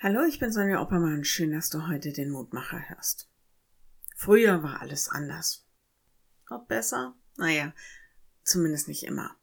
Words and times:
Hallo, 0.00 0.22
ich 0.22 0.38
bin 0.38 0.52
Sonja 0.52 0.80
Oppermann. 0.80 1.24
Schön, 1.24 1.50
dass 1.50 1.70
du 1.70 1.88
heute 1.88 2.12
den 2.12 2.30
Mutmacher 2.30 2.88
hörst. 2.88 3.28
Früher 4.14 4.62
war 4.62 4.80
alles 4.80 5.08
anders. 5.08 5.66
Ob 6.48 6.68
besser? 6.68 7.16
Naja, 7.36 7.74
zumindest 8.44 8.86
nicht 8.86 9.02
immer. 9.02 9.34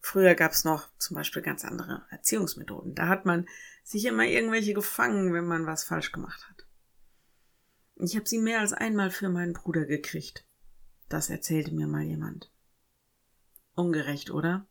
Früher 0.00 0.36
gab 0.36 0.52
es 0.52 0.62
noch 0.62 0.96
zum 0.98 1.16
Beispiel 1.16 1.42
ganz 1.42 1.64
andere 1.64 2.06
Erziehungsmethoden. 2.10 2.94
Da 2.94 3.08
hat 3.08 3.26
man 3.26 3.48
sich 3.82 4.04
immer 4.04 4.24
irgendwelche 4.24 4.72
gefangen, 4.72 5.34
wenn 5.34 5.48
man 5.48 5.66
was 5.66 5.82
falsch 5.82 6.12
gemacht 6.12 6.48
hat. 6.48 6.64
Ich 7.96 8.14
habe 8.14 8.28
sie 8.28 8.38
mehr 8.38 8.60
als 8.60 8.72
einmal 8.72 9.10
für 9.10 9.30
meinen 9.30 9.52
Bruder 9.52 9.84
gekriegt. 9.84 10.46
Das 11.08 11.28
erzählte 11.28 11.74
mir 11.74 11.88
mal 11.88 12.04
jemand. 12.04 12.52
Ungerecht, 13.74 14.30
oder? 14.30 14.64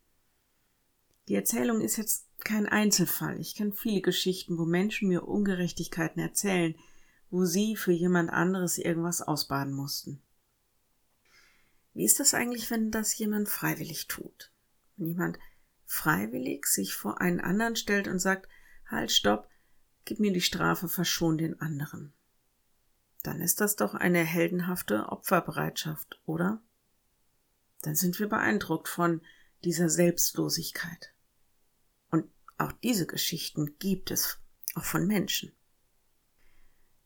Die 1.32 1.38
Erzählung 1.38 1.80
ist 1.80 1.96
jetzt 1.96 2.28
kein 2.44 2.68
Einzelfall. 2.68 3.40
Ich 3.40 3.56
kenne 3.56 3.72
viele 3.72 4.02
Geschichten, 4.02 4.58
wo 4.58 4.66
Menschen 4.66 5.08
mir 5.08 5.26
Ungerechtigkeiten 5.26 6.22
erzählen, 6.22 6.76
wo 7.30 7.46
sie 7.46 7.78
für 7.78 7.94
jemand 7.94 8.32
anderes 8.32 8.78
irgendwas 8.78 9.22
ausbaden 9.22 9.72
mussten. 9.72 10.22
Wie 11.94 12.04
ist 12.04 12.20
das 12.20 12.34
eigentlich, 12.34 12.70
wenn 12.70 12.92
das 12.92 13.18
jemand 13.18 13.48
freiwillig 13.48 14.10
tut? 14.10 14.52
Wenn 14.98 15.08
jemand 15.08 15.40
freiwillig 15.86 16.66
sich 16.66 16.96
vor 16.96 17.22
einen 17.22 17.40
anderen 17.40 17.78
stellt 17.78 18.10
und 18.10 18.20
sagt, 18.20 18.50
halt, 18.86 19.10
stopp, 19.10 19.48
gib 20.04 20.20
mir 20.20 20.34
die 20.34 20.42
Strafe, 20.42 20.90
verschon 20.90 21.38
den 21.38 21.62
anderen. 21.62 22.12
Dann 23.24 23.40
ist 23.40 23.62
das 23.62 23.78
doch 23.78 23.94
eine 23.94 24.26
heldenhafte 24.26 25.08
Opferbereitschaft, 25.08 26.20
oder? 26.26 26.62
Dann 27.84 27.96
sind 27.96 28.20
wir 28.20 28.28
beeindruckt 28.28 28.90
von 28.90 29.22
dieser 29.64 29.88
Selbstlosigkeit. 29.88 31.14
Auch 32.62 32.72
diese 32.74 33.08
Geschichten 33.08 33.80
gibt 33.80 34.12
es, 34.12 34.38
auch 34.76 34.84
von 34.84 35.08
Menschen. 35.08 35.52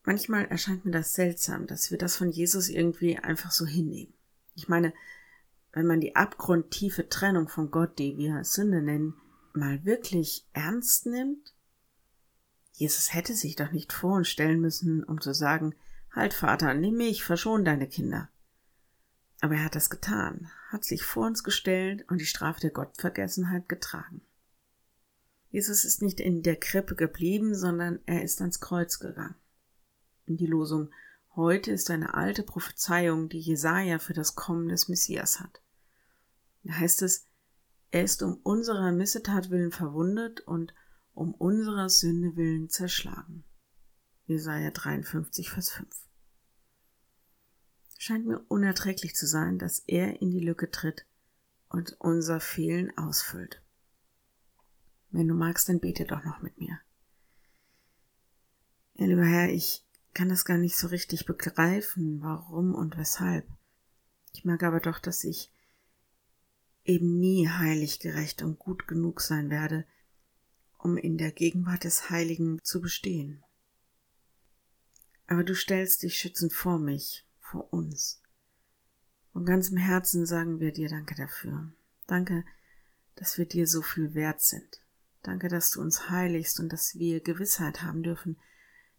Manchmal 0.04 0.44
erscheint 0.48 0.84
mir 0.84 0.92
das 0.92 1.14
seltsam, 1.14 1.66
dass 1.66 1.92
wir 1.92 1.98
das 1.98 2.18
von 2.18 2.30
Jesus 2.30 2.68
irgendwie 2.68 3.18
einfach 3.18 3.52
so 3.52 3.66
hinnehmen. 3.66 4.14
Ich 4.56 4.68
meine, 4.68 4.94
wenn 5.72 5.88
man 5.88 6.02
die 6.02 6.18
abgrundtiefe 6.18 7.08
Trennung 7.08 7.48
von 7.48 7.72
Gott, 7.72 8.00
die 8.00 8.18
wir 8.18 8.44
Sünde 8.44 8.82
nennen, 8.82 9.14
mal 9.54 9.86
wirklich 9.86 10.46
ernst 10.52 11.06
nimmt? 11.06 11.54
Jesus 12.74 13.14
hätte 13.14 13.34
sich 13.34 13.56
doch 13.56 13.72
nicht 13.72 13.94
vor 13.94 14.18
uns 14.18 14.28
stellen 14.28 14.60
müssen, 14.60 15.06
um 15.06 15.22
zu 15.22 15.34
sagen, 15.34 15.74
Halt, 16.12 16.34
Vater, 16.34 16.74
nimm 16.74 16.98
mich, 16.98 17.24
verschon 17.24 17.64
deine 17.64 17.88
Kinder. 17.88 18.28
Aber 19.40 19.56
er 19.56 19.64
hat 19.64 19.76
das 19.76 19.90
getan, 19.90 20.52
hat 20.68 20.84
sich 20.84 21.04
vor 21.04 21.26
uns 21.26 21.46
gestellt 21.46 22.04
und 22.10 22.20
die 22.20 22.26
Strafe 22.26 22.60
der 22.60 22.72
Gottvergessenheit 22.72 23.70
getragen. 23.70 24.20
Jesus 25.56 25.86
ist 25.86 26.02
nicht 26.02 26.20
in 26.20 26.44
der 26.44 26.58
Krippe 26.58 26.96
geblieben, 26.96 27.56
sondern 27.56 28.00
er 28.06 28.26
ist 28.26 28.42
ans 28.42 28.60
Kreuz 28.60 29.00
gegangen. 29.00 29.36
In 30.26 30.36
die 30.36 30.48
Losung 30.48 30.92
heute 31.34 31.72
ist 31.72 31.90
eine 31.90 32.14
alte 32.14 32.44
Prophezeiung, 32.44 33.30
die 33.30 33.40
Jesaja 33.40 34.00
für 34.00 34.12
das 34.12 34.36
Kommen 34.36 34.68
des 34.68 34.90
Messias 34.90 35.40
hat. 35.40 35.62
Da 36.64 36.74
heißt 36.74 37.04
es, 37.04 37.30
er 37.90 38.04
ist 38.04 38.22
um 38.22 38.34
unserer 38.44 38.92
Missetat 38.92 39.50
willen 39.50 39.72
verwundet 39.72 40.42
und 40.42 40.74
um 41.14 41.34
unserer 41.34 41.88
Sünde 41.88 42.36
willen 42.36 42.70
zerschlagen. 42.70 43.46
Jesaja 44.26 44.72
53, 44.72 45.52
Vers 45.52 45.70
5. 45.70 45.88
Scheint 47.98 48.26
mir 48.26 48.44
unerträglich 48.50 49.16
zu 49.16 49.26
sein, 49.26 49.58
dass 49.58 49.80
er 49.88 50.22
in 50.22 50.32
die 50.32 50.46
Lücke 50.46 50.70
tritt 50.70 51.06
und 51.70 51.96
unser 52.02 52.42
Fehlen 52.42 52.92
ausfüllt. 52.98 53.62
Wenn 55.16 55.30
du 55.30 55.34
magst, 55.34 55.70
dann 55.70 55.80
bete 55.80 56.04
doch 56.04 56.26
noch 56.26 56.42
mit 56.42 56.60
mir. 56.60 56.78
Ja, 58.96 59.06
lieber 59.06 59.26
Herr, 59.26 59.50
ich 59.50 59.86
kann 60.14 60.28
das 60.28 60.44
gar 60.44 60.58
nicht 60.58 60.76
so 60.76 60.88
richtig 60.88 61.26
begreifen, 61.26 62.22
warum 62.22 62.76
und 62.76 62.98
weshalb. 62.98 63.48
Ich 64.34 64.44
mag 64.44 64.62
aber 64.64 64.82
doch, 64.82 65.00
dass 65.00 65.24
ich 65.24 65.50
eben 66.84 67.18
nie 67.18 67.48
heilig, 67.48 68.02
gerecht 68.02 68.42
und 68.42 68.60
gut 68.60 68.90
genug 68.90 69.22
sein 69.22 69.50
werde, 69.50 69.86
um 70.80 70.98
in 70.98 71.18
der 71.18 71.32
Gegenwart 71.32 71.86
des 71.86 72.10
Heiligen 72.10 72.62
zu 72.62 72.82
bestehen. 72.82 73.42
Aber 75.28 75.46
du 75.46 75.56
stellst 75.56 76.04
dich 76.04 76.18
schützend 76.18 76.52
vor 76.52 76.78
mich, 76.78 77.26
vor 77.40 77.72
uns. 77.72 78.22
Von 79.32 79.46
ganzem 79.46 79.78
Herzen 79.78 80.26
sagen 80.26 80.60
wir 80.60 80.74
dir 80.74 80.90
Danke 80.90 81.16
dafür. 81.16 81.72
Danke, 82.06 82.44
dass 83.16 83.38
wir 83.38 83.46
dir 83.46 83.66
so 83.66 83.82
viel 83.82 84.14
wert 84.14 84.42
sind. 84.42 84.85
Danke, 85.26 85.48
dass 85.48 85.72
du 85.72 85.82
uns 85.82 86.12
heiligst 86.12 86.60
und 86.60 86.72
dass 86.72 87.00
wir 87.00 87.20
Gewissheit 87.20 87.82
haben 87.82 88.04
dürfen, 88.04 88.38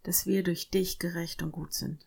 dass 0.02 0.26
wir 0.26 0.42
durch 0.42 0.70
dich 0.70 0.98
gerecht 0.98 1.40
und 1.40 1.52
gut 1.52 1.72
sind. 1.72 2.04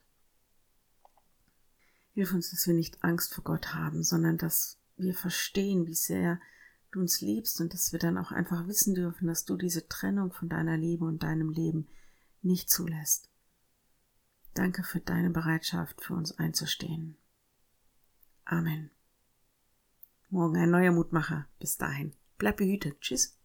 Hilf 2.15 2.33
uns, 2.33 2.51
dass 2.51 2.67
wir 2.67 2.73
nicht 2.73 3.01
Angst 3.01 3.33
vor 3.33 3.45
Gott 3.45 3.73
haben, 3.73 4.03
sondern 4.03 4.37
dass 4.37 4.77
wir 4.97 5.13
verstehen, 5.13 5.87
wie 5.87 5.95
sehr 5.95 6.41
du 6.91 6.99
uns 6.99 7.21
liebst 7.21 7.61
und 7.61 7.73
dass 7.73 7.93
wir 7.93 7.99
dann 7.99 8.17
auch 8.17 8.33
einfach 8.33 8.67
wissen 8.67 8.93
dürfen, 8.93 9.25
dass 9.25 9.45
du 9.45 9.55
diese 9.55 9.87
Trennung 9.87 10.33
von 10.33 10.49
deiner 10.49 10.75
Liebe 10.75 11.05
und 11.05 11.23
deinem 11.23 11.49
Leben 11.49 11.87
nicht 12.41 12.69
zulässt. 12.69 13.29
Danke 14.53 14.83
für 14.83 14.99
deine 14.99 15.29
Bereitschaft, 15.29 16.01
für 16.03 16.15
uns 16.15 16.37
einzustehen. 16.37 17.15
Amen. 18.43 18.89
Morgen 20.29 20.57
ein 20.57 20.71
neuer 20.71 20.91
Mutmacher. 20.91 21.47
Bis 21.57 21.77
dahin. 21.77 22.11
Bleib 22.37 22.57
behütet. 22.57 22.99
Tschüss. 22.99 23.38